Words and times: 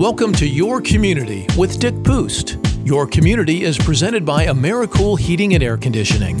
Welcome 0.00 0.32
to 0.36 0.48
Your 0.48 0.80
Community 0.80 1.46
with 1.58 1.78
Dick 1.78 2.02
Poost. 2.04 2.56
Your 2.86 3.06
Community 3.06 3.64
is 3.64 3.76
presented 3.76 4.24
by 4.24 4.46
AmeriCool 4.46 5.18
Heating 5.18 5.52
and 5.52 5.62
Air 5.62 5.76
Conditioning. 5.76 6.38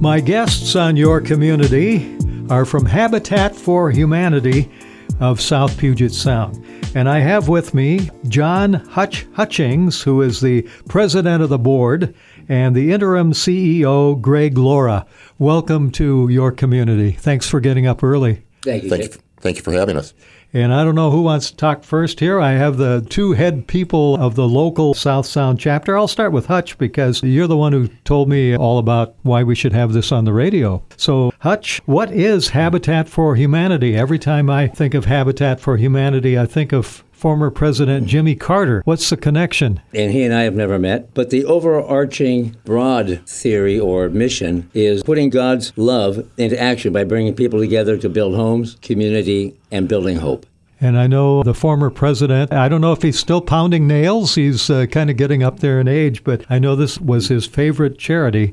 My 0.00 0.20
guests 0.20 0.76
on 0.76 0.94
Your 0.94 1.20
Community 1.20 2.16
are 2.48 2.64
from 2.64 2.86
Habitat 2.86 3.56
for 3.56 3.90
Humanity 3.90 4.70
of 5.18 5.40
South 5.40 5.76
Puget 5.76 6.12
Sound. 6.12 6.64
And 6.94 7.08
I 7.08 7.18
have 7.18 7.48
with 7.48 7.74
me 7.74 8.08
John 8.28 8.74
Hutch 8.74 9.26
Hutchings, 9.32 10.00
who 10.00 10.22
is 10.22 10.40
the 10.40 10.62
president 10.88 11.42
of 11.42 11.48
the 11.48 11.58
board, 11.58 12.14
and 12.48 12.76
the 12.76 12.92
interim 12.92 13.32
CEO, 13.32 14.20
Greg 14.20 14.56
Laura. 14.56 15.04
Welcome 15.40 15.90
to 15.90 16.28
your 16.28 16.52
community. 16.52 17.10
Thanks 17.10 17.48
for 17.48 17.58
getting 17.58 17.88
up 17.88 18.04
early. 18.04 18.44
Thank 18.62 18.84
you. 18.84 18.90
Thank 18.90 19.02
you, 19.02 19.20
thank 19.40 19.56
you 19.56 19.64
for 19.64 19.72
having 19.72 19.96
us. 19.96 20.14
And 20.52 20.72
I 20.72 20.84
don't 20.84 20.94
know 20.94 21.10
who 21.10 21.22
wants 21.22 21.50
to 21.50 21.56
talk 21.56 21.84
first 21.84 22.20
here. 22.20 22.40
I 22.40 22.52
have 22.52 22.76
the 22.76 23.06
two 23.10 23.32
head 23.32 23.66
people 23.66 24.16
of 24.16 24.36
the 24.36 24.48
local 24.48 24.94
South 24.94 25.26
Sound 25.26 25.60
chapter. 25.60 25.96
I'll 25.96 26.08
start 26.08 26.32
with 26.32 26.46
Hutch 26.46 26.78
because 26.78 27.22
you're 27.22 27.46
the 27.46 27.56
one 27.56 27.72
who 27.72 27.88
told 28.04 28.28
me 28.28 28.56
all 28.56 28.78
about 28.78 29.16
why 29.22 29.42
we 29.42 29.54
should 29.54 29.72
have 29.72 29.92
this 29.92 30.12
on 30.12 30.24
the 30.24 30.32
radio. 30.32 30.82
So, 30.96 31.32
Hutch, 31.40 31.80
what 31.86 32.10
is 32.10 32.48
Habitat 32.48 33.08
for 33.08 33.36
Humanity? 33.36 33.96
Every 33.96 34.18
time 34.18 34.48
I 34.48 34.68
think 34.68 34.94
of 34.94 35.04
Habitat 35.04 35.60
for 35.60 35.76
Humanity, 35.76 36.38
I 36.38 36.46
think 36.46 36.72
of 36.72 37.04
former 37.16 37.50
President 37.50 38.06
Jimmy 38.06 38.34
Carter. 38.34 38.82
What's 38.84 39.08
the 39.08 39.16
connection? 39.16 39.80
And 39.94 40.12
he 40.12 40.22
and 40.22 40.34
I 40.34 40.42
have 40.42 40.54
never 40.54 40.78
met, 40.78 41.14
but 41.14 41.30
the 41.30 41.46
overarching 41.46 42.56
broad 42.64 43.26
theory 43.26 43.80
or 43.80 44.10
mission 44.10 44.70
is 44.74 45.02
putting 45.02 45.30
God's 45.30 45.72
love 45.76 46.28
into 46.36 46.60
action 46.60 46.92
by 46.92 47.04
bringing 47.04 47.34
people 47.34 47.58
together 47.58 47.96
to 47.96 48.08
build 48.10 48.34
homes, 48.34 48.76
community, 48.82 49.56
and 49.72 49.88
building 49.88 50.16
hope. 50.16 50.44
And 50.78 50.98
I 50.98 51.06
know 51.06 51.42
the 51.42 51.54
former 51.54 51.88
president, 51.88 52.52
I 52.52 52.68
don't 52.68 52.82
know 52.82 52.92
if 52.92 53.00
he's 53.00 53.18
still 53.18 53.40
pounding 53.40 53.86
nails. 53.86 54.34
He's 54.34 54.68
uh, 54.68 54.84
kind 54.84 55.08
of 55.08 55.16
getting 55.16 55.42
up 55.42 55.60
there 55.60 55.80
in 55.80 55.88
age, 55.88 56.22
but 56.22 56.44
I 56.50 56.58
know 56.58 56.76
this 56.76 57.00
was 57.00 57.28
his 57.28 57.46
favorite 57.46 57.98
charity 57.98 58.52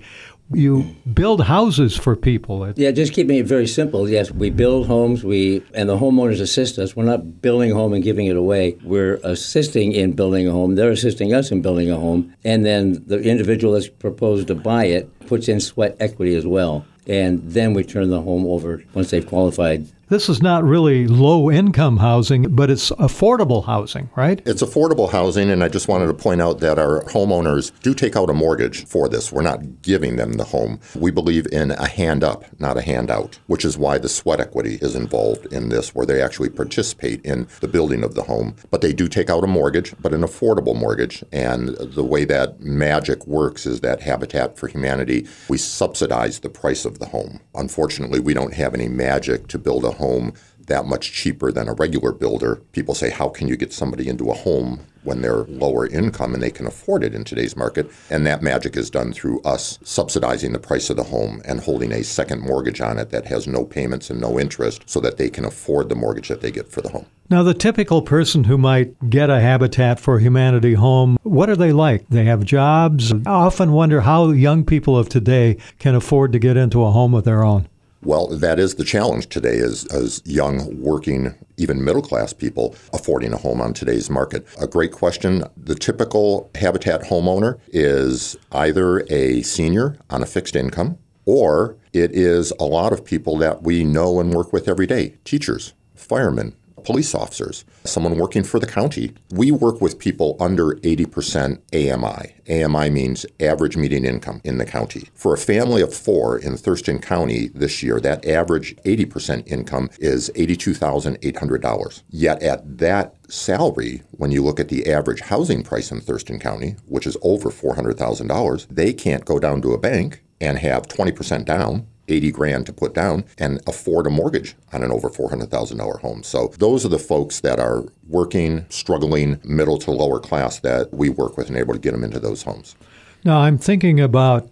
you 0.51 0.95
build 1.13 1.43
houses 1.43 1.95
for 1.95 2.15
people. 2.15 2.71
Yeah, 2.75 2.91
just 2.91 3.13
keeping 3.13 3.37
it 3.37 3.45
very 3.45 3.67
simple. 3.67 4.09
Yes, 4.09 4.31
we 4.31 4.49
build 4.49 4.87
homes. 4.87 5.23
We 5.23 5.63
and 5.73 5.89
the 5.89 5.97
homeowners 5.97 6.41
assist 6.41 6.77
us. 6.77 6.95
We're 6.95 7.05
not 7.05 7.41
building 7.41 7.71
a 7.71 7.75
home 7.75 7.93
and 7.93 8.03
giving 8.03 8.27
it 8.27 8.35
away. 8.35 8.77
We're 8.83 9.19
assisting 9.23 9.93
in 9.93 10.13
building 10.13 10.47
a 10.47 10.51
home. 10.51 10.75
They're 10.75 10.91
assisting 10.91 11.33
us 11.33 11.51
in 11.51 11.61
building 11.61 11.89
a 11.89 11.97
home, 11.97 12.33
and 12.43 12.65
then 12.65 13.03
the 13.07 13.19
individual 13.21 13.73
that's 13.73 13.87
proposed 13.87 14.47
to 14.47 14.55
buy 14.55 14.85
it 14.85 15.09
puts 15.27 15.47
in 15.47 15.59
sweat 15.59 15.95
equity 15.99 16.35
as 16.35 16.45
well. 16.45 16.85
And 17.07 17.41
then 17.43 17.73
we 17.73 17.83
turn 17.83 18.09
the 18.09 18.21
home 18.21 18.45
over 18.45 18.81
once 18.93 19.11
they've 19.11 19.25
qualified 19.25 19.87
this 20.13 20.29
is 20.29 20.43
not 20.43 20.63
really 20.63 21.07
low 21.07 21.49
income 21.49 21.97
housing, 21.97 22.55
but 22.55 22.69
it's 22.69 22.91
affordable 22.91 23.65
housing, 23.65 24.11
right? 24.15 24.43
It's 24.45 24.61
affordable 24.61 25.11
housing, 25.11 25.49
and 25.49 25.63
I 25.63 25.69
just 25.69 25.87
wanted 25.87 26.05
to 26.05 26.13
point 26.13 26.39
out 26.39 26.59
that 26.59 26.77
our 26.77 27.01
homeowners 27.05 27.71
do 27.81 27.95
take 27.95 28.15
out 28.15 28.29
a 28.29 28.33
mortgage 28.33 28.85
for 28.85 29.09
this. 29.09 29.31
We're 29.31 29.41
not 29.41 29.81
giving 29.81 30.17
them 30.17 30.33
the 30.33 30.43
home. 30.43 30.79
We 30.93 31.09
believe 31.09 31.47
in 31.51 31.71
a 31.71 31.87
hand 31.87 32.23
up, 32.23 32.45
not 32.59 32.77
a 32.77 32.83
handout, 32.83 33.39
which 33.47 33.65
is 33.65 33.75
why 33.75 33.97
the 33.97 34.07
sweat 34.07 34.39
equity 34.39 34.77
is 34.83 34.95
involved 34.95 35.51
in 35.51 35.69
this, 35.69 35.95
where 35.95 36.05
they 36.05 36.21
actually 36.21 36.49
participate 36.49 37.25
in 37.25 37.47
the 37.61 37.67
building 37.67 38.03
of 38.03 38.13
the 38.13 38.23
home. 38.23 38.55
But 38.69 38.81
they 38.81 38.93
do 38.93 39.07
take 39.07 39.31
out 39.31 39.43
a 39.43 39.47
mortgage, 39.47 39.95
but 39.99 40.13
an 40.13 40.21
affordable 40.21 40.79
mortgage. 40.79 41.23
And 41.31 41.69
the 41.69 42.03
way 42.03 42.23
that 42.25 42.59
magic 42.59 43.25
works 43.25 43.65
is 43.65 43.79
that 43.79 44.01
Habitat 44.01 44.59
for 44.59 44.67
Humanity, 44.67 45.27
we 45.49 45.57
subsidize 45.57 46.41
the 46.41 46.49
price 46.49 46.85
of 46.85 46.99
the 46.99 47.07
home. 47.07 47.39
Unfortunately, 47.55 48.19
we 48.19 48.35
don't 48.35 48.53
have 48.53 48.75
any 48.75 48.87
magic 48.87 49.47
to 49.47 49.57
build 49.57 49.83
a 49.83 49.89
home 49.89 50.02
home 50.03 50.33
that 50.67 50.85
much 50.85 51.11
cheaper 51.11 51.51
than 51.51 51.67
a 51.67 51.73
regular 51.73 52.11
builder. 52.11 52.61
People 52.71 52.95
say, 52.95 53.09
how 53.09 53.29
can 53.29 53.47
you 53.47 53.57
get 53.57 53.73
somebody 53.73 54.07
into 54.07 54.31
a 54.31 54.33
home 54.33 54.79
when 55.03 55.21
they're 55.21 55.43
lower 55.43 55.85
income 55.85 56.33
and 56.33 56.41
they 56.41 56.51
can 56.51 56.65
afford 56.65 57.03
it 57.03 57.13
in 57.13 57.23
today's 57.23 57.57
market? 57.57 57.91
And 58.09 58.25
that 58.25 58.41
magic 58.41 58.77
is 58.77 58.89
done 58.89 59.11
through 59.11 59.41
us 59.41 59.77
subsidizing 59.83 60.53
the 60.53 60.59
price 60.59 60.89
of 60.89 60.95
the 60.95 61.03
home 61.03 61.41
and 61.45 61.59
holding 61.59 61.91
a 61.91 62.03
second 62.03 62.41
mortgage 62.41 62.79
on 62.79 62.97
it 62.97 63.09
that 63.09 63.25
has 63.25 63.45
no 63.45 63.65
payments 63.65 64.09
and 64.09 64.21
no 64.21 64.39
interest 64.39 64.83
so 64.85 64.99
that 65.01 65.17
they 65.17 65.29
can 65.29 65.45
afford 65.45 65.89
the 65.89 65.95
mortgage 65.95 66.29
that 66.29 66.41
they 66.41 66.51
get 66.51 66.71
for 66.71 66.81
the 66.81 66.89
home. 66.89 67.05
Now, 67.29 67.43
the 67.43 67.53
typical 67.53 68.01
person 68.01 68.45
who 68.45 68.57
might 68.57 69.09
get 69.09 69.29
a 69.29 69.39
Habitat 69.39 69.99
for 69.99 70.19
Humanity 70.19 70.75
home, 70.75 71.17
what 71.23 71.49
are 71.49 71.55
they 71.55 71.73
like? 71.73 72.07
They 72.09 72.25
have 72.25 72.43
jobs. 72.45 73.11
I 73.11 73.17
often 73.25 73.71
wonder 73.71 74.01
how 74.01 74.31
young 74.31 74.65
people 74.65 74.97
of 74.97 75.09
today 75.09 75.57
can 75.79 75.95
afford 75.95 76.31
to 76.33 76.39
get 76.39 76.57
into 76.57 76.83
a 76.83 76.91
home 76.91 77.13
of 77.13 77.23
their 77.23 77.43
own. 77.43 77.67
Well, 78.05 78.27
that 78.27 78.59
is 78.59 78.75
the 78.75 78.83
challenge 78.83 79.29
today 79.29 79.59
as, 79.59 79.85
as 79.85 80.21
young, 80.25 80.81
working, 80.81 81.35
even 81.55 81.83
middle 81.83 82.01
class 82.01 82.33
people 82.33 82.75
affording 82.91 83.31
a 83.31 83.37
home 83.37 83.61
on 83.61 83.73
today's 83.73 84.09
market. 84.09 84.45
A 84.59 84.67
great 84.67 84.91
question. 84.91 85.45
The 85.55 85.75
typical 85.75 86.49
Habitat 86.55 87.03
homeowner 87.03 87.59
is 87.69 88.35
either 88.51 89.05
a 89.09 89.41
senior 89.43 89.97
on 90.09 90.21
a 90.21 90.25
fixed 90.25 90.55
income 90.55 90.97
or 91.25 91.77
it 91.93 92.11
is 92.11 92.51
a 92.59 92.65
lot 92.65 92.91
of 92.91 93.05
people 93.05 93.37
that 93.37 93.63
we 93.63 93.85
know 93.85 94.19
and 94.19 94.33
work 94.33 94.51
with 94.51 94.67
every 94.67 94.85
day 94.85 95.15
teachers, 95.23 95.73
firemen, 95.95 96.55
police 96.83 97.15
officers, 97.15 97.65
someone 97.83 98.17
working 98.17 98.43
for 98.43 98.59
the 98.59 98.67
county. 98.67 99.13
We 99.31 99.51
work 99.51 99.81
with 99.81 99.99
people 99.99 100.37
under 100.39 100.75
80% 100.75 101.61
AMI. 101.73 102.33
AMI 102.49 102.89
means 102.89 103.25
average 103.39 103.77
median 103.77 104.05
income 104.05 104.41
in 104.43 104.57
the 104.57 104.65
county. 104.65 105.09
For 105.13 105.33
a 105.33 105.37
family 105.37 105.81
of 105.81 105.93
four 105.93 106.37
in 106.37 106.57
Thurston 106.57 106.99
County 106.99 107.49
this 107.49 107.81
year, 107.81 107.99
that 108.01 108.25
average 108.25 108.75
80% 108.77 109.47
income 109.47 109.89
is 109.99 110.29
$82,800. 110.35 112.03
Yet 112.09 112.43
at 112.43 112.77
that 112.77 113.15
salary, 113.29 114.01
when 114.11 114.31
you 114.31 114.43
look 114.43 114.59
at 114.59 114.69
the 114.69 114.91
average 114.91 115.21
housing 115.21 115.63
price 115.63 115.91
in 115.91 116.01
Thurston 116.01 116.39
County, 116.39 116.75
which 116.85 117.07
is 117.07 117.17
over 117.21 117.49
$400,000, 117.49 118.67
they 118.69 118.93
can't 118.93 119.25
go 119.25 119.39
down 119.39 119.61
to 119.61 119.73
a 119.73 119.77
bank 119.77 120.23
and 120.41 120.57
have 120.59 120.87
20% 120.87 121.45
down 121.45 121.87
80 122.07 122.31
grand 122.31 122.65
to 122.65 122.73
put 122.73 122.93
down 122.93 123.25
and 123.37 123.61
afford 123.67 124.07
a 124.07 124.09
mortgage 124.09 124.55
on 124.71 124.83
an 124.83 124.91
over 124.91 125.09
$400,000 125.09 126.01
home. 126.01 126.23
So 126.23 126.53
those 126.59 126.85
are 126.85 126.89
the 126.89 126.99
folks 126.99 127.39
that 127.41 127.59
are 127.59 127.85
working, 128.07 128.65
struggling, 128.69 129.39
middle 129.43 129.77
to 129.79 129.91
lower 129.91 130.19
class 130.19 130.59
that 130.59 130.93
we 130.93 131.09
work 131.09 131.37
with 131.37 131.47
and 131.47 131.57
able 131.57 131.73
to 131.73 131.79
get 131.79 131.91
them 131.91 132.03
into 132.03 132.19
those 132.19 132.43
homes. 132.43 132.75
Now 133.23 133.39
I'm 133.39 133.57
thinking 133.57 133.99
about 133.99 134.49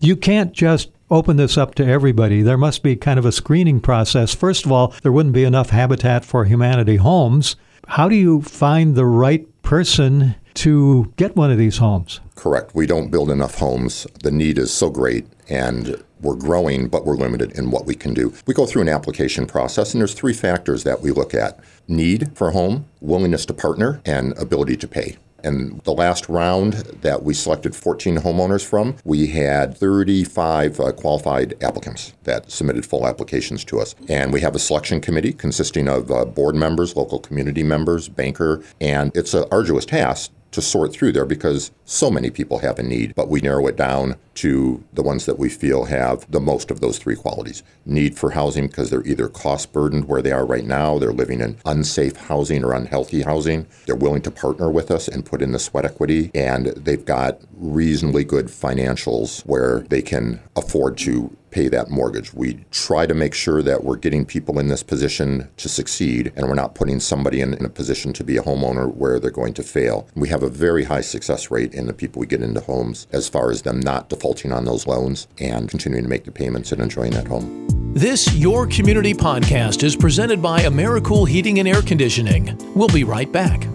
you 0.00 0.16
can't 0.16 0.52
just 0.52 0.90
open 1.10 1.36
this 1.36 1.56
up 1.58 1.74
to 1.76 1.86
everybody. 1.86 2.42
There 2.42 2.56
must 2.56 2.82
be 2.82 2.96
kind 2.96 3.18
of 3.18 3.26
a 3.26 3.32
screening 3.32 3.80
process. 3.80 4.34
First 4.34 4.64
of 4.64 4.72
all, 4.72 4.94
there 5.02 5.12
wouldn't 5.12 5.34
be 5.34 5.44
enough 5.44 5.70
Habitat 5.70 6.24
for 6.24 6.44
Humanity 6.44 6.96
homes. 6.96 7.56
How 7.86 8.08
do 8.08 8.14
you 8.14 8.42
find 8.42 8.94
the 8.94 9.06
right 9.06 9.46
person 9.62 10.34
to 10.54 11.12
get 11.16 11.36
one 11.36 11.50
of 11.50 11.58
these 11.58 11.78
homes? 11.78 12.20
Correct. 12.34 12.74
We 12.74 12.86
don't 12.86 13.10
build 13.10 13.30
enough 13.30 13.58
homes. 13.58 14.06
The 14.22 14.30
need 14.30 14.58
is 14.58 14.72
so 14.72 14.90
great 14.90 15.26
and 15.48 16.02
we're 16.24 16.34
growing, 16.34 16.88
but 16.88 17.04
we're 17.04 17.16
limited 17.16 17.52
in 17.52 17.70
what 17.70 17.86
we 17.86 17.94
can 17.94 18.14
do. 18.14 18.32
We 18.46 18.54
go 18.54 18.66
through 18.66 18.82
an 18.82 18.88
application 18.88 19.46
process, 19.46 19.94
and 19.94 20.00
there's 20.00 20.14
three 20.14 20.32
factors 20.32 20.82
that 20.84 21.00
we 21.00 21.10
look 21.10 21.34
at 21.34 21.60
need 21.86 22.36
for 22.36 22.48
a 22.48 22.52
home, 22.52 22.86
willingness 23.00 23.46
to 23.46 23.54
partner, 23.54 24.00
and 24.04 24.36
ability 24.38 24.76
to 24.78 24.88
pay. 24.88 25.16
And 25.44 25.82
the 25.82 25.92
last 25.92 26.26
round 26.30 26.72
that 27.02 27.22
we 27.22 27.34
selected 27.34 27.76
14 27.76 28.16
homeowners 28.16 28.64
from, 28.66 28.96
we 29.04 29.26
had 29.26 29.76
35 29.76 30.80
uh, 30.80 30.92
qualified 30.92 31.62
applicants 31.62 32.14
that 32.24 32.50
submitted 32.50 32.86
full 32.86 33.06
applications 33.06 33.62
to 33.66 33.78
us. 33.78 33.94
And 34.08 34.32
we 34.32 34.40
have 34.40 34.54
a 34.54 34.58
selection 34.58 35.02
committee 35.02 35.34
consisting 35.34 35.86
of 35.86 36.10
uh, 36.10 36.24
board 36.24 36.54
members, 36.54 36.96
local 36.96 37.18
community 37.18 37.62
members, 37.62 38.08
banker, 38.08 38.64
and 38.80 39.14
it's 39.14 39.34
an 39.34 39.44
arduous 39.52 39.84
task 39.84 40.32
to 40.52 40.62
sort 40.62 40.92
through 40.92 41.12
there 41.12 41.26
because 41.26 41.72
so 41.84 42.10
many 42.10 42.30
people 42.30 42.58
have 42.58 42.78
a 42.78 42.82
need, 42.82 43.14
but 43.14 43.28
we 43.28 43.40
narrow 43.40 43.66
it 43.66 43.76
down 43.76 44.16
to 44.34 44.82
the 44.92 45.02
ones 45.02 45.26
that 45.26 45.38
we 45.38 45.48
feel 45.48 45.84
have 45.84 46.30
the 46.30 46.40
most 46.40 46.70
of 46.70 46.80
those 46.80 46.98
three 46.98 47.16
qualities. 47.16 47.62
Need 47.84 48.16
for 48.18 48.30
housing 48.30 48.66
because 48.66 48.90
they're 48.90 49.06
either 49.06 49.28
cost 49.28 49.72
burdened 49.72 50.06
where 50.06 50.22
they 50.22 50.32
are 50.32 50.46
right 50.46 50.64
now, 50.64 50.98
they're 50.98 51.12
living 51.12 51.40
in 51.40 51.58
unsafe 51.64 52.16
housing 52.16 52.64
or 52.64 52.72
unhealthy 52.72 53.22
housing. 53.22 53.66
They're 53.86 53.94
willing 53.94 54.22
to 54.22 54.30
partner 54.30 54.70
with 54.70 54.90
us 54.90 55.08
and 55.08 55.24
put 55.24 55.42
in 55.42 55.52
the 55.52 55.58
sweat 55.58 55.84
equity, 55.84 56.30
and 56.34 56.66
they've 56.66 57.04
got 57.04 57.40
reasonably 57.56 58.24
good 58.24 58.46
financials 58.46 59.44
where 59.46 59.80
they 59.88 60.02
can 60.02 60.40
afford 60.56 60.98
to 60.98 61.36
pay 61.54 61.68
that 61.68 61.88
mortgage. 61.88 62.34
We 62.34 62.64
try 62.72 63.06
to 63.06 63.14
make 63.14 63.32
sure 63.32 63.62
that 63.62 63.84
we're 63.84 63.96
getting 63.96 64.26
people 64.26 64.58
in 64.58 64.66
this 64.66 64.82
position 64.82 65.48
to 65.58 65.68
succeed 65.68 66.32
and 66.34 66.48
we're 66.48 66.54
not 66.54 66.74
putting 66.74 66.98
somebody 66.98 67.40
in, 67.40 67.54
in, 67.54 67.64
a 67.64 67.68
position 67.68 68.12
to 68.14 68.24
be 68.24 68.36
a 68.36 68.42
homeowner 68.42 68.92
where 68.92 69.20
they're 69.20 69.30
going 69.30 69.54
to 69.54 69.62
fail. 69.62 70.08
We 70.16 70.28
have 70.30 70.42
a 70.42 70.48
very 70.50 70.82
high 70.82 71.02
success 71.02 71.52
rate 71.52 71.72
in 71.72 71.86
the 71.86 71.92
people 71.92 72.18
we 72.18 72.26
get 72.26 72.42
into 72.42 72.60
homes 72.60 73.06
as 73.12 73.28
far 73.28 73.52
as 73.52 73.62
them 73.62 73.78
not 73.78 74.08
defaulting 74.08 74.23
on 74.24 74.64
those 74.64 74.86
loans 74.86 75.28
and 75.38 75.68
continuing 75.68 76.04
to 76.04 76.08
make 76.08 76.24
the 76.24 76.32
payments 76.32 76.72
and 76.72 76.80
enjoying 76.80 77.12
that 77.12 77.26
home. 77.26 77.68
This 77.94 78.34
Your 78.34 78.66
Community 78.66 79.14
podcast 79.14 79.84
is 79.84 79.94
presented 79.94 80.42
by 80.42 80.60
AmeriCool 80.62 81.28
Heating 81.28 81.60
and 81.60 81.68
Air 81.68 81.82
Conditioning. 81.82 82.58
We'll 82.74 82.88
be 82.88 83.04
right 83.04 83.30
back. 83.30 83.66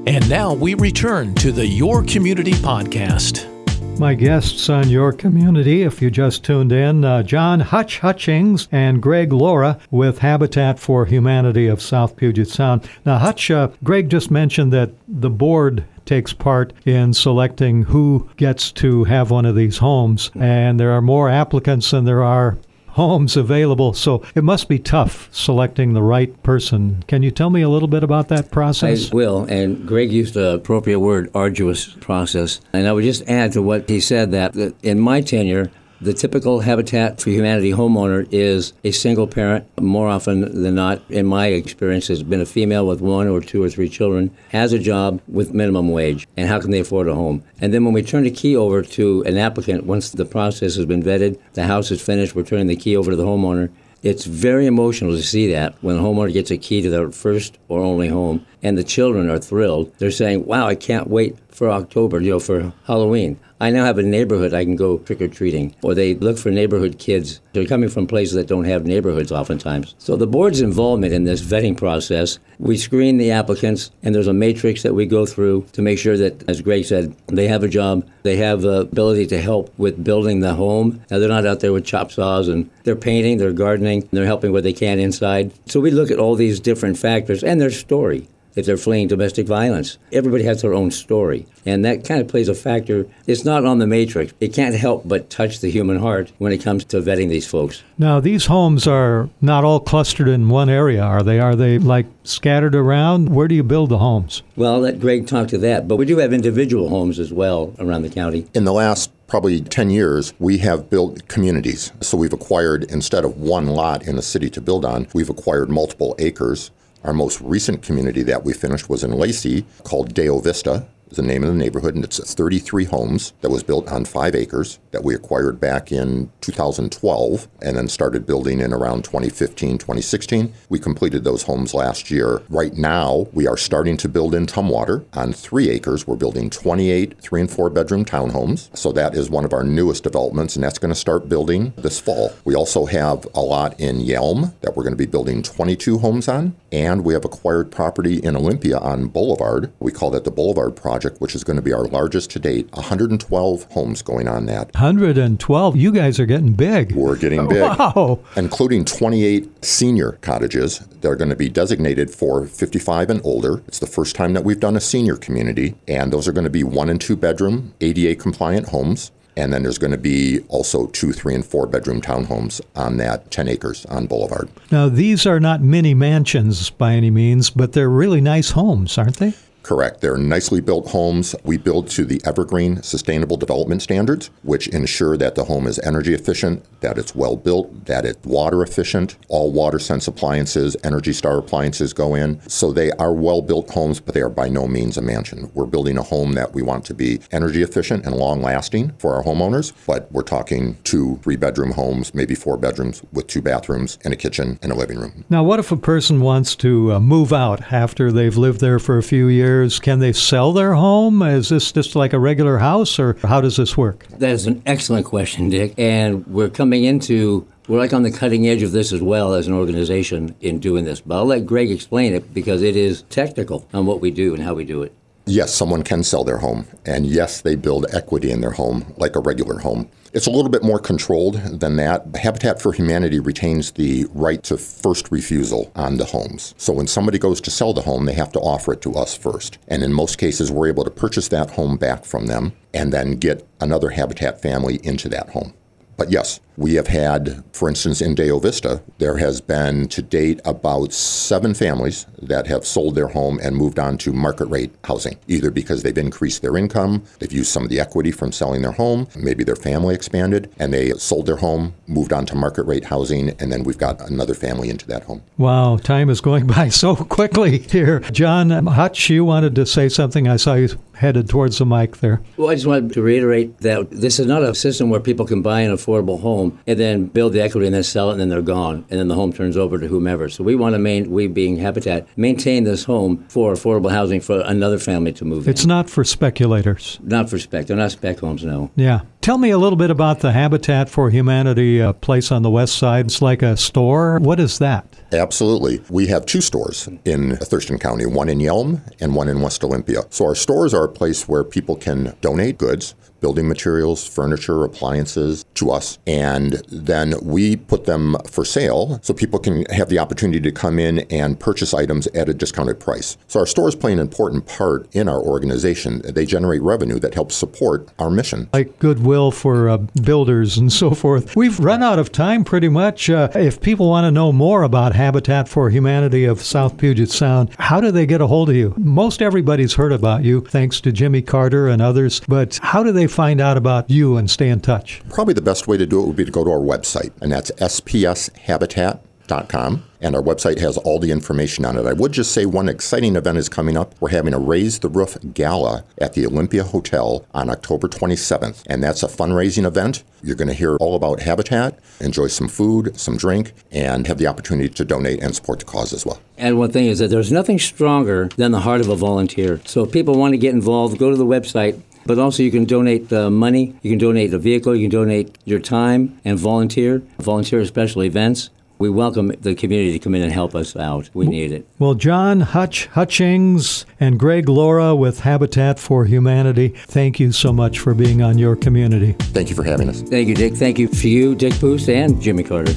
And 0.07 0.29
now 0.29 0.53
we 0.53 0.75
return 0.75 1.35
to 1.35 1.51
the 1.51 1.67
Your 1.67 2.03
Community 2.03 2.53
podcast. 2.53 3.56
My 3.99 4.13
guests 4.13 4.69
on 4.69 4.89
your 4.89 5.11
community, 5.11 5.81
if 5.81 6.03
you 6.03 6.11
just 6.11 6.43
tuned 6.43 6.71
in, 6.71 7.03
uh, 7.03 7.23
John 7.23 7.59
Hutch 7.59 7.97
Hutchings 7.97 8.67
and 8.71 9.01
Greg 9.01 9.33
Laura 9.33 9.79
with 9.89 10.19
Habitat 10.19 10.77
for 10.77 11.05
Humanity 11.05 11.65
of 11.65 11.81
South 11.81 12.15
Puget 12.15 12.47
Sound. 12.47 12.87
Now, 13.07 13.17
Hutch, 13.17 13.49
uh, 13.49 13.69
Greg 13.83 14.09
just 14.09 14.29
mentioned 14.29 14.71
that 14.73 14.91
the 15.07 15.31
board 15.31 15.83
takes 16.05 16.31
part 16.31 16.73
in 16.85 17.11
selecting 17.11 17.83
who 17.83 18.29
gets 18.37 18.71
to 18.73 19.03
have 19.05 19.31
one 19.31 19.45
of 19.45 19.55
these 19.55 19.79
homes, 19.79 20.29
and 20.35 20.79
there 20.79 20.91
are 20.91 21.01
more 21.01 21.27
applicants 21.27 21.89
than 21.89 22.05
there 22.05 22.23
are 22.23 22.55
homes 22.97 23.37
available, 23.37 23.93
so 23.93 24.23
it 24.35 24.43
must 24.43 24.67
be 24.67 24.79
tough 24.79 25.29
selecting 25.31 25.93
the 25.93 26.01
right 26.01 26.43
person. 26.43 27.03
Can 27.07 27.23
you 27.23 27.31
tell 27.31 27.49
me 27.49 27.61
a 27.61 27.69
little 27.69 27.87
bit 27.87 28.03
about 28.03 28.27
that 28.29 28.45
I 28.45 28.47
process? 28.49 29.13
will, 29.13 29.45
and 29.45 29.87
Greg 29.87 30.11
used 30.11 30.33
the 30.33 30.55
appropriate 30.55 30.99
word, 30.99 31.31
arduous 31.33 31.87
process. 31.87 32.59
And 32.73 32.87
I 32.87 32.91
would 32.93 33.03
just 33.03 33.21
add 33.29 33.53
to 33.53 33.61
what 33.61 33.87
he 33.87 33.99
said 33.99 34.31
that 34.31 34.55
in 34.83 34.99
my 34.99 35.21
tenure, 35.21 35.71
the 35.99 36.13
typical 36.13 36.59
Habitat 36.59 37.19
for 37.19 37.29
Humanity 37.29 37.71
homeowner 37.71 38.27
is 38.31 38.73
a 38.83 38.91
single 38.91 39.27
parent. 39.27 39.65
More 39.81 40.07
often 40.07 40.61
than 40.61 40.75
not, 40.75 41.01
in 41.09 41.25
my 41.25 41.47
experience, 41.47 42.07
has 42.07 42.23
been 42.23 42.41
a 42.41 42.45
female 42.45 42.85
with 42.85 43.01
one 43.01 43.27
or 43.27 43.41
two 43.41 43.63
or 43.63 43.69
three 43.69 43.89
children, 43.89 44.35
has 44.49 44.73
a 44.73 44.79
job 44.79 45.21
with 45.27 45.53
minimum 45.53 45.89
wage, 45.89 46.27
and 46.37 46.47
how 46.47 46.59
can 46.59 46.71
they 46.71 46.79
afford 46.79 47.07
a 47.07 47.15
home? 47.15 47.43
And 47.59 47.73
then 47.73 47.83
when 47.83 47.93
we 47.93 48.03
turn 48.03 48.23
the 48.23 48.31
key 48.31 48.55
over 48.55 48.81
to 48.83 49.23
an 49.23 49.37
applicant, 49.37 49.85
once 49.85 50.11
the 50.11 50.25
process 50.25 50.75
has 50.75 50.85
been 50.85 51.03
vetted, 51.03 51.39
the 51.53 51.65
house 51.65 51.89
is 51.91 52.01
finished, 52.01 52.35
we're 52.35 52.43
turning 52.43 52.67
the 52.67 52.75
key 52.75 52.95
over 52.95 53.11
to 53.11 53.17
the 53.17 53.25
homeowner. 53.25 53.69
It's 54.03 54.25
very 54.25 54.67
emotional 54.67 55.13
to 55.13 55.23
see 55.23 55.51
that 55.51 55.75
when 55.81 55.97
a 55.97 56.01
homeowner 56.01 56.31
gets 56.31 56.51
a 56.51 56.57
key 56.57 56.83
to 56.83 56.89
their 56.89 57.09
first 57.09 57.57
or 57.67 57.81
only 57.81 58.09
home, 58.09 58.45
and 58.61 58.77
the 58.77 58.83
children 58.83 59.29
are 59.29 59.39
thrilled. 59.39 59.91
They're 59.97 60.11
saying, 60.11 60.45
"Wow, 60.45 60.67
I 60.67 60.75
can't 60.75 61.09
wait 61.09 61.35
for 61.57 61.71
October, 61.71 62.21
you 62.21 62.29
know, 62.29 62.39
for 62.39 62.71
Halloween. 62.85 63.39
I 63.59 63.71
now 63.71 63.85
have 63.85 63.97
a 63.97 64.03
neighborhood 64.03 64.53
I 64.53 64.63
can 64.63 64.75
go 64.75 64.99
trick 64.99 65.19
or 65.19 65.27
treating." 65.27 65.73
Or 65.81 65.95
they 65.95 66.13
look 66.13 66.37
for 66.37 66.51
neighborhood 66.51 66.99
kids. 66.99 67.41
They're 67.53 67.65
coming 67.65 67.89
from 67.89 68.05
places 68.05 68.35
that 68.35 68.47
don't 68.47 68.65
have 68.65 68.85
neighborhoods 68.85 69.31
oftentimes. 69.31 69.95
So 69.97 70.15
the 70.15 70.27
board's 70.27 70.61
involvement 70.61 71.13
in 71.13 71.23
this 71.23 71.41
vetting 71.41 71.75
process, 71.75 72.37
we 72.59 72.77
screen 72.77 73.17
the 73.17 73.31
applicants, 73.31 73.89
and 74.03 74.13
there's 74.13 74.27
a 74.27 74.33
matrix 74.33 74.83
that 74.83 74.93
we 74.93 75.07
go 75.07 75.25
through 75.25 75.65
to 75.71 75.81
make 75.81 75.97
sure 75.97 76.17
that, 76.17 76.47
as 76.47 76.61
Greg 76.61 76.85
said, 76.85 77.15
they 77.27 77.47
have 77.47 77.63
a 77.63 77.67
job, 77.67 78.07
they 78.21 78.37
have 78.37 78.61
the 78.61 78.81
ability 78.81 79.25
to 79.27 79.41
help 79.41 79.73
with 79.79 80.03
building 80.03 80.41
the 80.41 80.53
home. 80.53 81.01
Now 81.09 81.17
they're 81.17 81.27
not 81.27 81.47
out 81.47 81.61
there 81.61 81.73
with 81.73 81.85
chop 81.85 82.11
saws 82.11 82.47
and 82.47 82.69
they're 82.83 82.95
painting, 82.95 83.39
they're 83.39 83.51
gardening, 83.51 84.07
they're 84.11 84.25
helping 84.25 84.51
what 84.51 84.63
they 84.63 84.73
can 84.73 84.99
inside. 84.99 85.51
So 85.65 85.79
we 85.79 85.89
look 85.89 86.11
at 86.11 86.19
all 86.19 86.35
these 86.35 86.59
different 86.59 86.99
factors 86.99 87.43
and 87.43 87.59
their 87.59 87.71
story 87.71 88.27
if 88.57 88.65
they're 88.65 88.75
fleeing 88.75 89.07
domestic 89.07 89.47
violence. 89.47 89.97
Everybody 90.11 90.43
has 90.43 90.61
their 90.61 90.73
own 90.73 90.91
story. 90.91 91.45
And 91.65 91.85
that 91.85 92.05
kind 92.05 92.19
of 92.19 92.27
plays 92.27 92.49
a 92.49 92.55
factor. 92.55 93.05
It's 93.27 93.45
not 93.45 93.65
on 93.65 93.79
the 93.79 93.87
matrix. 93.87 94.33
It 94.39 94.53
can't 94.53 94.75
help 94.75 95.07
but 95.07 95.29
touch 95.29 95.59
the 95.59 95.69
human 95.69 95.99
heart 95.99 96.31
when 96.39 96.51
it 96.51 96.59
comes 96.59 96.83
to 96.85 97.01
vetting 97.01 97.29
these 97.29 97.47
folks. 97.47 97.83
Now, 97.97 98.19
these 98.19 98.47
homes 98.47 98.87
are 98.87 99.29
not 99.41 99.63
all 99.63 99.79
clustered 99.79 100.27
in 100.27 100.49
one 100.49 100.69
area, 100.69 101.01
are 101.01 101.23
they? 101.23 101.39
Are 101.39 101.55
they 101.55 101.77
like 101.77 102.07
scattered 102.23 102.75
around? 102.75 103.29
Where 103.29 103.47
do 103.47 103.55
you 103.55 103.63
build 103.63 103.89
the 103.89 103.99
homes? 103.99 104.43
Well, 104.55 104.73
I'll 104.73 104.79
let 104.79 104.99
Greg 104.99 105.27
talk 105.27 105.47
to 105.49 105.57
that. 105.59 105.87
But 105.87 105.97
we 105.97 106.05
do 106.05 106.17
have 106.17 106.33
individual 106.33 106.89
homes 106.89 107.19
as 107.19 107.31
well 107.31 107.73
around 107.79 108.01
the 108.01 108.09
county. 108.09 108.47
In 108.53 108.65
the 108.65 108.73
last 108.73 109.11
probably 109.27 109.61
10 109.61 109.89
years, 109.89 110.33
we 110.39 110.57
have 110.59 110.89
built 110.89 111.27
communities. 111.27 111.91
So 112.01 112.17
we've 112.17 112.33
acquired, 112.33 112.85
instead 112.85 113.25
of 113.25 113.37
one 113.37 113.67
lot 113.67 114.07
in 114.07 114.17
a 114.17 114.21
city 114.21 114.49
to 114.51 114.61
build 114.61 114.85
on, 114.85 115.07
we've 115.13 115.29
acquired 115.29 115.69
multiple 115.69 116.15
acres. 116.17 116.71
Our 117.07 117.13
most 117.13 117.39
recent 117.39 117.81
community 117.81 118.21
that 118.23 118.43
we 118.43 118.51
finished 118.51 118.89
was 118.89 119.01
in 119.01 119.11
Lacey 119.11 119.63
called 119.83 120.13
Deo 120.13 120.39
Vista. 120.39 120.85
Is 121.09 121.17
the 121.17 121.23
name 121.23 121.43
of 121.43 121.49
the 121.49 121.55
neighborhood, 121.55 121.95
and 121.95 122.03
it's 122.03 122.19
33 122.33 122.85
homes 122.85 123.33
that 123.41 123.49
was 123.49 123.63
built 123.63 123.87
on 123.89 124.05
five 124.05 124.35
acres 124.35 124.79
that 124.91 125.03
we 125.03 125.15
acquired 125.15 125.59
back 125.59 125.91
in 125.91 126.31
2012 126.41 127.47
and 127.61 127.77
then 127.77 127.87
started 127.87 128.25
building 128.25 128.59
in 128.59 128.73
around 128.73 129.03
2015, 129.03 129.77
2016. 129.77 130.53
We 130.69 130.79
completed 130.79 131.23
those 131.23 131.43
homes 131.43 131.73
last 131.73 132.11
year. 132.11 132.41
Right 132.49 132.73
now, 132.73 133.27
we 133.31 133.47
are 133.47 133.57
starting 133.57 133.95
to 133.97 134.09
build 134.09 134.35
in 134.35 134.47
Tumwater 134.47 135.05
on 135.13 135.33
three 135.33 135.69
acres. 135.69 136.05
We're 136.05 136.15
building 136.15 136.49
28 136.49 137.19
three 137.21 137.41
and 137.41 137.49
four 137.49 137.69
bedroom 137.69 138.05
townhomes. 138.05 138.75
So 138.77 138.91
that 138.93 139.15
is 139.15 139.29
one 139.29 139.45
of 139.45 139.53
our 139.53 139.63
newest 139.63 140.03
developments, 140.03 140.55
and 140.55 140.63
that's 140.63 140.79
going 140.79 140.93
to 140.93 140.99
start 140.99 141.29
building 141.29 141.73
this 141.77 141.99
fall. 141.99 142.33
We 142.45 142.55
also 142.55 142.85
have 142.85 143.27
a 143.33 143.41
lot 143.41 143.79
in 143.79 143.99
Yelm 143.99 144.53
that 144.61 144.75
we're 144.75 144.83
going 144.83 144.93
to 144.93 144.97
be 144.97 145.05
building 145.05 145.43
22 145.43 145.99
homes 145.99 146.27
on, 146.27 146.55
and 146.71 147.03
we 147.03 147.13
have 147.13 147.25
acquired 147.25 147.71
property 147.71 148.17
in 148.17 148.35
Olympia 148.35 148.77
on 148.77 149.07
Boulevard. 149.07 149.71
We 149.79 149.91
call 149.91 150.09
that 150.11 150.23
the 150.23 150.31
Boulevard 150.31 150.75
Project, 150.75 150.96
which 151.19 151.35
is 151.35 151.43
going 151.43 151.55
to 151.55 151.61
be 151.61 151.73
our 151.73 151.85
largest 151.85 152.29
to 152.31 152.39
date. 152.39 152.71
112 152.73 153.63
homes 153.71 154.01
going 154.01 154.27
on 154.27 154.45
that. 154.47 154.73
112. 154.73 155.75
You 155.77 155.91
guys 155.91 156.19
are 156.19 156.25
getting 156.25 156.53
big. 156.53 156.93
We're 156.93 157.15
getting 157.17 157.47
big. 157.47 157.57
Wow. 157.77 158.19
including 158.35 158.85
28 158.85 159.63
senior 159.63 160.13
cottages 160.21 160.79
that 160.79 161.07
are 161.07 161.15
going 161.15 161.29
to 161.29 161.35
be 161.35 161.49
designated 161.49 162.09
for 162.09 162.45
55 162.47 163.09
and 163.09 163.21
older. 163.23 163.61
It's 163.67 163.79
the 163.79 163.87
first 163.87 164.15
time 164.15 164.33
that 164.33 164.43
we've 164.43 164.59
done 164.59 164.75
a 164.75 164.79
senior 164.81 165.15
community, 165.15 165.75
and 165.87 166.11
those 166.11 166.27
are 166.27 166.31
going 166.31 166.43
to 166.45 166.49
be 166.49 166.63
one 166.63 166.89
and 166.89 166.99
two 166.99 167.15
bedroom, 167.15 167.73
ADA 167.81 168.15
compliant 168.15 168.69
homes. 168.69 169.11
And 169.35 169.53
then 169.53 169.61
there's 169.61 169.77
going 169.77 169.91
to 169.91 169.99
be 169.99 170.39
also 170.47 170.87
two, 170.87 171.13
three, 171.13 171.35
and 171.35 171.45
four 171.45 171.67
bedroom 171.67 172.01
townhomes 172.01 172.59
on 172.75 172.97
that 172.97 173.29
10 173.29 173.47
acres 173.47 173.85
on 173.85 174.07
Boulevard. 174.07 174.49
Now, 174.71 174.89
these 174.89 175.27
are 175.27 175.39
not 175.39 175.61
mini 175.61 175.93
mansions 175.93 176.71
by 176.71 176.93
any 176.93 177.11
means, 177.11 177.51
but 177.51 177.73
they're 177.73 177.89
really 177.89 178.19
nice 178.21 178.51
homes, 178.51 178.97
aren't 178.97 179.17
they? 179.17 179.35
Correct. 179.63 179.99
They're 179.99 180.17
nicely 180.17 180.61
built 180.61 180.87
homes. 180.91 181.35
We 181.43 181.57
build 181.57 181.89
to 181.89 182.05
the 182.05 182.21
Evergreen 182.23 182.81
Sustainable 182.81 183.35
Development 183.35 183.81
Standards, 183.81 184.29
which 184.43 184.69
ensure 184.69 185.17
that 185.17 185.35
the 185.35 185.43
home 185.43 185.67
is 185.67 185.77
energy 185.79 186.13
efficient, 186.13 186.63
that 186.79 186.97
it's 186.97 187.13
well 187.13 187.35
built, 187.35 187.85
that 187.85 188.05
it's 188.05 188.25
water 188.25 188.63
efficient. 188.63 189.17
All 189.27 189.51
water 189.51 189.77
sense 189.77 190.07
appliances, 190.07 190.77
Energy 190.85 191.11
Star 191.11 191.37
appliances 191.37 191.91
go 191.91 192.15
in. 192.15 192.39
So 192.47 192.71
they 192.71 192.91
are 192.91 193.13
well 193.13 193.41
built 193.41 193.69
homes, 193.69 193.99
but 193.99 194.13
they 194.13 194.21
are 194.21 194.29
by 194.29 194.47
no 194.47 194.67
means 194.67 194.97
a 194.97 195.01
mansion. 195.01 195.51
We're 195.53 195.65
building 195.65 195.97
a 195.97 196.03
home 196.03 196.33
that 196.33 196.53
we 196.53 196.61
want 196.61 196.85
to 196.85 196.93
be 196.93 197.19
energy 197.31 197.61
efficient 197.61 198.05
and 198.05 198.15
long 198.15 198.41
lasting 198.41 198.93
for 198.99 199.15
our 199.15 199.23
homeowners, 199.23 199.73
but 199.85 200.09
we're 200.13 200.21
talking 200.21 200.77
two, 200.85 201.19
three 201.23 201.35
bedroom 201.35 201.71
homes, 201.71 202.13
maybe 202.13 202.35
four 202.35 202.55
bedrooms 202.55 203.01
with 203.11 203.27
two 203.27 203.41
bathrooms 203.41 203.97
and 204.05 204.13
a 204.13 204.17
kitchen 204.17 204.59
and 204.61 204.71
a 204.71 204.75
living 204.75 204.97
room. 204.97 205.25
Now, 205.29 205.43
what 205.43 205.59
if 205.59 205.73
a 205.73 205.77
person 205.77 206.21
wants 206.21 206.55
to 206.57 206.93
uh, 206.93 206.99
move 207.01 207.33
out 207.33 207.73
after 207.73 208.13
they've 208.13 208.37
lived 208.37 208.61
there 208.61 208.79
for 208.79 208.97
a 208.97 209.03
few 209.03 209.27
years? 209.27 209.46
Can 209.81 209.99
they 209.99 210.13
sell 210.13 210.51
their 210.51 210.73
home? 210.73 211.21
Is 211.21 211.49
this 211.49 211.71
just 211.71 211.95
like 211.95 212.13
a 212.13 212.19
regular 212.19 212.57
house, 212.57 212.99
or 212.99 213.13
how 213.21 213.39
does 213.39 213.55
this 213.55 213.77
work? 213.77 214.05
That 214.07 214.31
is 214.31 214.45
an 214.45 214.61
excellent 214.65 215.05
question, 215.05 215.49
Dick. 215.49 215.73
And 215.77 216.27
we're 216.27 216.49
coming 216.49 216.83
into, 216.83 217.47
we're 217.67 217.79
like 217.79 217.93
on 217.93 218.03
the 218.03 218.11
cutting 218.11 218.47
edge 218.47 218.61
of 218.61 218.73
this 218.73 218.91
as 218.91 219.01
well 219.01 219.33
as 219.33 219.47
an 219.47 219.53
organization 219.53 220.35
in 220.41 220.59
doing 220.59 220.83
this. 220.83 220.99
But 220.99 221.15
I'll 221.15 221.25
let 221.25 221.45
Greg 221.45 221.71
explain 221.71 222.13
it 222.13 222.33
because 222.33 222.61
it 222.61 222.75
is 222.75 223.03
technical 223.03 223.65
on 223.73 223.85
what 223.85 224.01
we 224.01 224.11
do 224.11 224.33
and 224.33 224.43
how 224.43 224.53
we 224.53 224.65
do 224.65 224.83
it. 224.83 224.93
Yes, 225.25 225.53
someone 225.53 225.83
can 225.83 226.03
sell 226.03 226.23
their 226.23 226.37
home, 226.37 226.67
and 226.85 227.05
yes, 227.05 227.41
they 227.41 227.55
build 227.55 227.85
equity 227.93 228.31
in 228.31 228.41
their 228.41 228.51
home 228.51 228.93
like 228.97 229.15
a 229.15 229.19
regular 229.19 229.59
home. 229.59 229.89
It's 230.13 230.27
a 230.27 230.31
little 230.31 230.49
bit 230.49 230.63
more 230.63 230.79
controlled 230.79 231.35
than 231.35 231.75
that. 231.77 232.15
Habitat 232.15 232.61
for 232.61 232.71
Humanity 232.71 233.19
retains 233.19 233.71
the 233.71 234.05
right 234.13 234.41
to 234.43 234.57
first 234.57 235.11
refusal 235.11 235.71
on 235.75 235.97
the 235.97 236.05
homes. 236.05 236.55
So 236.57 236.73
when 236.73 236.87
somebody 236.87 237.19
goes 237.19 237.41
to 237.41 237.51
sell 237.51 237.73
the 237.73 237.81
home, 237.81 238.05
they 238.05 238.13
have 238.13 238.31
to 238.33 238.39
offer 238.39 238.73
it 238.73 238.81
to 238.83 238.95
us 238.95 239.17
first. 239.17 239.57
And 239.67 239.83
in 239.83 239.91
most 239.91 240.17
cases, 240.17 240.51
we're 240.51 240.69
able 240.69 240.85
to 240.85 240.91
purchase 240.91 241.27
that 241.29 241.51
home 241.51 241.77
back 241.77 242.05
from 242.05 242.27
them 242.27 242.53
and 242.73 242.93
then 242.93 243.15
get 243.15 243.45
another 243.59 243.89
Habitat 243.89 244.41
family 244.41 244.79
into 244.83 245.09
that 245.09 245.29
home. 245.29 245.53
But 245.97 246.11
yes, 246.11 246.39
We 246.57 246.73
have 246.73 246.87
had, 246.87 247.43
for 247.53 247.69
instance, 247.69 248.01
in 248.01 248.15
Deo 248.15 248.39
Vista, 248.39 248.81
there 248.97 249.17
has 249.17 249.41
been 249.41 249.87
to 249.89 250.01
date 250.01 250.41
about 250.43 250.91
seven 250.91 251.53
families 251.53 252.07
that 252.19 252.47
have 252.47 252.65
sold 252.65 252.95
their 252.95 253.09
home 253.09 253.39
and 253.43 253.55
moved 253.55 253.77
on 253.77 253.99
to 253.99 254.11
market 254.11 254.47
rate 254.47 254.73
housing, 254.83 255.19
either 255.27 255.51
because 255.51 255.83
they've 255.83 255.95
increased 255.95 256.41
their 256.41 256.57
income, 256.57 257.03
they've 257.19 257.31
used 257.31 257.51
some 257.51 257.61
of 257.61 257.69
the 257.69 257.79
equity 257.79 258.09
from 258.09 258.31
selling 258.31 258.63
their 258.63 258.71
home, 258.71 259.07
maybe 259.15 259.43
their 259.43 259.55
family 259.55 259.93
expanded, 259.93 260.51
and 260.57 260.73
they 260.73 260.89
sold 260.93 261.27
their 261.27 261.35
home, 261.35 261.75
moved 261.85 262.11
on 262.11 262.25
to 262.25 262.35
market 262.35 262.63
rate 262.63 262.85
housing, 262.85 263.29
and 263.39 263.51
then 263.51 263.63
we've 263.63 263.77
got 263.77 264.01
another 264.09 264.33
family 264.33 264.71
into 264.71 264.87
that 264.87 265.03
home. 265.03 265.21
Wow, 265.37 265.77
time 265.77 266.09
is 266.09 266.21
going 266.21 266.47
by 266.55 266.69
so 266.69 266.95
quickly 266.95 267.59
here. 267.59 267.99
John 267.99 268.49
Hutch, 268.49 269.11
you 269.11 269.23
wanted 269.23 269.53
to 269.53 269.67
say 269.67 269.89
something. 269.89 270.27
I 270.27 270.37
saw 270.37 270.55
you 270.55 270.69
headed 270.97 271.29
towards 271.29 271.59
the 271.59 271.65
mic 271.65 271.97
there. 271.97 272.19
Well, 272.35 272.49
I 272.49 272.55
just 272.55 272.65
wanted 272.65 272.93
to 272.93 273.01
reiterate 273.03 273.59
that 273.59 273.91
this 273.91 274.19
is 274.19 274.25
not 274.25 274.41
a 274.41 274.55
system 274.55 274.89
where 274.89 274.99
people 274.99 275.27
can 275.27 275.43
buy 275.43 275.61
an 275.61 275.71
affordable 275.71 276.19
home 276.19 276.46
and 276.65 276.79
then 276.79 277.05
build 277.05 277.33
the 277.33 277.41
equity 277.41 277.67
and 277.67 277.75
then 277.75 277.83
sell 277.83 278.09
it 278.09 278.13
and 278.13 278.21
then 278.21 278.29
they're 278.29 278.41
gone 278.41 278.85
and 278.89 278.99
then 278.99 279.07
the 279.07 279.15
home 279.15 279.33
turns 279.33 279.57
over 279.57 279.77
to 279.79 279.87
whomever. 279.87 280.29
So 280.29 280.43
we 280.43 280.55
want 280.55 280.73
to 280.73 280.79
main, 280.79 281.09
we 281.11 281.27
being 281.27 281.57
Habitat, 281.57 282.07
maintain 282.17 282.63
this 282.63 282.83
home 282.83 283.25
for 283.29 283.53
affordable 283.53 283.91
housing 283.91 284.21
for 284.21 284.41
another 284.41 284.79
family 284.79 285.13
to 285.13 285.25
move 285.25 285.45
in. 285.45 285.51
It's 285.51 285.63
in. 285.63 285.69
not 285.69 285.89
for 285.89 286.03
speculators. 286.03 286.99
Not 287.01 287.29
for 287.29 287.39
spec. 287.39 287.67
They're 287.67 287.77
not 287.77 287.91
spec 287.91 288.19
homes, 288.19 288.43
no. 288.43 288.71
Yeah. 288.75 289.01
Tell 289.21 289.37
me 289.37 289.49
a 289.49 289.57
little 289.57 289.77
bit 289.77 289.91
about 289.91 290.21
the 290.21 290.31
Habitat 290.31 290.89
for 290.89 291.09
Humanity 291.09 291.81
uh, 291.81 291.91
place 291.93 292.31
on 292.31 292.43
the 292.43 292.49
west 292.49 292.77
side. 292.77 293.07
It's 293.07 293.21
like 293.21 293.41
a 293.41 293.57
store. 293.57 294.19
What 294.19 294.39
is 294.39 294.59
that? 294.59 294.85
Absolutely. 295.11 295.81
We 295.89 296.07
have 296.07 296.25
two 296.25 296.41
stores 296.41 296.87
in 297.03 297.35
Thurston 297.37 297.77
County, 297.77 298.05
one 298.05 298.29
in 298.29 298.39
Yelm 298.39 298.81
and 299.01 299.15
one 299.15 299.27
in 299.27 299.41
West 299.41 299.63
Olympia. 299.63 300.03
So 300.09 300.25
our 300.25 300.35
stores 300.35 300.73
are 300.73 300.85
a 300.85 300.89
place 300.89 301.27
where 301.27 301.43
people 301.43 301.75
can 301.75 302.15
donate 302.21 302.57
goods, 302.57 302.95
building 303.19 303.47
materials, 303.47 304.07
furniture, 304.07 304.63
appliances 304.63 305.45
to 305.55 305.71
us, 305.71 305.97
and 306.07 306.53
then 306.69 307.15
we 307.21 307.55
put 307.55 307.85
them 307.85 308.15
for 308.29 308.45
sale 308.45 308.99
so 309.01 309.13
people 309.13 309.39
can 309.39 309.65
have 309.65 309.89
the 309.89 309.99
opportunity 309.99 310.39
to 310.39 310.51
come 310.51 310.79
in 310.79 310.99
and 311.11 311.39
purchase 311.39 311.73
items 311.73 312.07
at 312.07 312.29
a 312.29 312.33
discounted 312.33 312.79
price. 312.79 313.17
So 313.27 313.39
our 313.39 313.45
stores 313.45 313.75
play 313.75 313.93
an 313.93 313.99
important 313.99 314.45
part 314.45 314.87
in 314.93 315.07
our 315.07 315.21
organization. 315.21 316.01
They 316.03 316.25
generate 316.25 316.61
revenue 316.61 316.99
that 316.99 317.13
helps 317.13 317.35
support 317.35 317.89
our 317.99 318.09
mission. 318.09 318.49
Like 318.53 318.79
goodwill 318.79 319.31
for 319.31 319.69
uh, 319.69 319.77
builders 319.77 320.57
and 320.57 320.71
so 320.71 320.91
forth. 320.91 321.35
We've 321.35 321.59
run 321.59 321.83
out 321.83 321.99
of 321.99 322.11
time 322.11 322.43
pretty 322.43 322.69
much. 322.69 323.09
Uh, 323.09 323.29
if 323.35 323.61
people 323.61 323.89
want 323.89 324.05
to 324.05 324.11
know 324.11 324.31
more 324.31 324.63
about 324.63 324.95
Habitat 324.95 325.47
for 325.47 325.69
Humanity 325.69 326.25
of 326.25 326.41
South 326.41 326.77
Puget 326.77 327.09
Sound, 327.09 327.49
how 327.59 327.81
do 327.81 327.91
they 327.91 328.05
get 328.05 328.21
a 328.21 328.27
hold 328.27 328.49
of 328.49 328.55
you? 328.55 328.73
Most 328.77 329.21
everybody's 329.21 329.73
heard 329.73 329.91
about 329.91 330.23
you 330.23 330.41
thanks 330.41 330.81
to 330.81 330.91
Jimmy 330.91 331.21
Carter 331.21 331.67
and 331.67 331.81
others, 331.81 332.21
but 332.27 332.59
how 332.61 332.83
do 332.83 332.91
they 333.07 333.13
find 333.13 333.41
out 333.41 333.57
about 333.57 333.89
you 333.89 334.17
and 334.17 334.29
stay 334.29 334.49
in 334.49 334.59
touch? 334.59 335.01
Probably 335.09 335.33
the 335.33 335.41
best 335.41 335.67
way 335.67 335.77
to 335.77 335.85
do 335.85 336.01
it 336.01 336.07
would 336.07 336.15
be 336.15 336.25
to 336.25 336.31
go 336.31 336.43
to 336.43 336.51
our 336.51 336.59
website, 336.59 337.11
and 337.21 337.31
that's 337.31 337.51
spshabitat.com. 337.51 339.83
And 339.99 340.15
our 340.15 340.21
website 340.21 340.59
has 340.59 340.77
all 340.77 340.99
the 340.99 341.11
information 341.11 341.65
on 341.65 341.75
it. 341.75 341.85
I 341.85 341.93
would 341.93 342.11
just 342.11 342.31
say 342.31 342.45
one 342.45 342.69
exciting 342.69 343.15
event 343.15 343.39
is 343.39 343.49
coming 343.49 343.75
up. 343.75 343.95
We're 343.99 344.09
having 344.09 344.33
a 344.33 344.39
Raise 344.39 344.79
the 344.79 344.89
Roof 344.89 345.17
Gala 345.33 345.83
at 345.97 346.13
the 346.13 346.25
Olympia 346.25 346.63
Hotel 346.63 347.25
on 347.33 347.49
October 347.49 347.87
27th. 347.87 348.63
And 348.67 348.83
that's 348.83 349.01
a 349.01 349.07
fundraising 349.07 349.65
event. 349.65 350.03
You're 350.23 350.35
going 350.35 350.49
to 350.49 350.53
hear 350.53 350.75
all 350.77 350.95
about 350.95 351.21
Habitat, 351.21 351.79
enjoy 351.99 352.27
some 352.27 352.47
food, 352.47 352.99
some 352.99 353.17
drink, 353.17 353.53
and 353.71 354.07
have 354.07 354.19
the 354.19 354.27
opportunity 354.27 354.69
to 354.69 354.85
donate 354.85 355.21
and 355.21 355.35
support 355.35 355.59
the 355.59 355.65
cause 355.65 355.93
as 355.93 356.05
well. 356.05 356.19
And 356.37 356.59
one 356.59 356.71
thing 356.71 356.85
is 356.85 356.99
that 356.99 357.09
there's 357.09 357.31
nothing 357.31 357.57
stronger 357.57 358.29
than 358.37 358.51
the 358.51 358.59
heart 358.59 358.81
of 358.81 358.89
a 358.89 358.95
volunteer. 358.95 359.59
So 359.65 359.83
if 359.83 359.91
people 359.91 360.15
want 360.15 360.33
to 360.33 360.37
get 360.37 360.53
involved, 360.53 360.99
go 360.99 361.09
to 361.09 361.17
the 361.17 361.25
website. 361.25 361.81
But 362.07 362.19
also, 362.19 362.41
you 362.41 362.51
can 362.51 362.63
donate 362.63 363.11
uh, 363.11 363.29
money, 363.29 363.75
you 363.81 363.91
can 363.91 363.99
donate 363.99 364.33
a 364.33 364.39
vehicle, 364.39 364.73
you 364.73 364.87
can 364.87 364.97
donate 364.97 365.37
your 365.43 365.59
time 365.59 366.17
and 366.23 366.39
volunteer, 366.39 367.03
volunteer 367.19 367.59
at 367.59 367.67
special 367.67 368.01
events. 368.01 368.49
We 368.79 368.89
welcome 368.89 369.33
the 369.41 369.55
community 369.55 369.91
to 369.91 369.99
come 369.99 370.15
in 370.15 370.21
and 370.21 370.31
help 370.31 370.55
us 370.55 370.75
out. 370.77 371.09
We 371.13 371.27
need 371.27 371.51
it. 371.51 371.67
Well, 371.79 371.95
John 371.95 372.39
Hutch 372.41 372.85
Hutchings 372.85 373.85
and 373.99 374.17
Greg 374.17 374.47
Laura 374.47 374.95
with 374.95 375.21
Habitat 375.21 375.79
for 375.79 376.05
Humanity, 376.05 376.69
thank 376.69 377.19
you 377.19 377.33
so 377.33 377.51
much 377.51 377.79
for 377.79 377.93
being 377.93 378.21
on 378.21 378.37
your 378.37 378.55
community. 378.55 379.11
Thank 379.33 379.49
you 379.49 379.55
for 379.55 379.63
having 379.63 379.89
us. 379.89 380.01
Thank 380.01 380.29
you, 380.29 380.35
Dick. 380.35 380.53
Thank 380.53 380.79
you 380.79 380.87
for 380.87 381.07
you, 381.07 381.35
Dick 381.35 381.55
Poost, 381.55 381.89
and 381.89 382.21
Jimmy 382.21 382.43
Carter. 382.43 382.73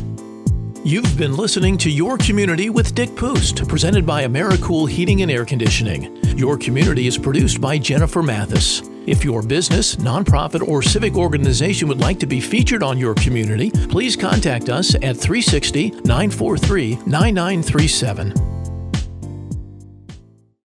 You've 0.82 1.16
been 1.16 1.36
listening 1.36 1.78
to 1.78 1.90
Your 1.90 2.18
Community 2.18 2.70
with 2.70 2.96
Dick 2.96 3.14
Poost, 3.14 3.68
presented 3.68 4.04
by 4.04 4.24
AmeriCool 4.24 4.88
Heating 4.88 5.22
and 5.22 5.30
Air 5.30 5.44
Conditioning. 5.44 6.16
Your 6.36 6.56
Community 6.56 7.06
is 7.06 7.16
produced 7.16 7.60
by 7.60 7.78
Jennifer 7.78 8.22
Mathis. 8.22 8.89
If 9.06 9.24
your 9.24 9.42
business, 9.42 9.96
nonprofit, 9.96 10.66
or 10.66 10.82
civic 10.82 11.14
organization 11.14 11.88
would 11.88 12.00
like 12.00 12.18
to 12.20 12.26
be 12.26 12.40
featured 12.40 12.82
on 12.82 12.98
Your 12.98 13.14
Community, 13.14 13.70
please 13.70 14.16
contact 14.16 14.68
us 14.68 14.94
at 14.96 15.16
360 15.16 15.90
943 16.04 16.96
9937. 17.06 18.49